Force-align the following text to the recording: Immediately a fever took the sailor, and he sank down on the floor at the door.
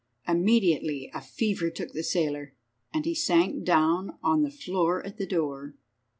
Immediately 0.27 1.11
a 1.13 1.21
fever 1.21 1.69
took 1.69 1.91
the 1.91 2.01
sailor, 2.01 2.55
and 2.91 3.05
he 3.05 3.13
sank 3.13 3.63
down 3.63 4.17
on 4.23 4.41
the 4.41 4.49
floor 4.49 5.05
at 5.05 5.19
the 5.19 5.27
door. 5.27 5.75